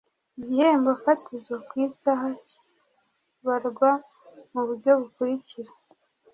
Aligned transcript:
Igihembo 0.39 0.91
fatizo 1.03 1.55
ku 1.67 1.73
isaha 1.87 2.27
kibarwa 2.47 3.91
mu 4.51 4.61
buryo 4.67 4.91
bukurikira 4.99 5.71